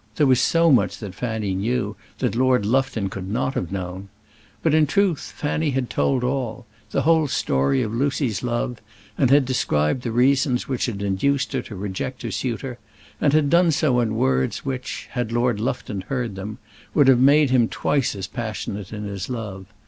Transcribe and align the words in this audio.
There 0.15 0.25
was 0.25 0.41
so 0.41 0.71
much 0.71 0.97
that 0.97 1.13
Fanny 1.13 1.53
knew 1.53 1.95
that 2.17 2.33
Lord 2.33 2.65
Lufton 2.65 3.07
could 3.07 3.29
not 3.29 3.53
have 3.53 3.71
known. 3.71 4.09
But, 4.63 4.73
in 4.73 4.87
truth, 4.87 5.31
Fanny 5.37 5.69
had 5.69 5.91
told 5.91 6.23
all 6.23 6.65
the 6.89 7.03
whole 7.03 7.27
story 7.27 7.83
of 7.83 7.93
Lucy's 7.93 8.41
love, 8.41 8.81
and 9.15 9.29
had 9.29 9.45
described 9.45 10.01
the 10.01 10.11
reasons 10.11 10.67
which 10.67 10.87
had 10.87 11.03
induced 11.03 11.53
her 11.53 11.61
to 11.61 11.75
reject 11.75 12.23
her 12.23 12.31
suitor; 12.31 12.79
and 13.21 13.31
had 13.33 13.51
done 13.51 13.69
so 13.69 13.99
in 13.99 14.15
words 14.15 14.65
which, 14.65 15.07
had 15.11 15.31
Lord 15.31 15.59
Lufton 15.59 16.01
heard 16.07 16.33
them, 16.33 16.57
would 16.95 17.07
have 17.07 17.19
made 17.19 17.51
him 17.51 17.67
twice 17.67 18.15
as 18.15 18.25
passionate 18.25 18.91
in 18.91 19.03
his 19.03 19.29
love. 19.29 19.67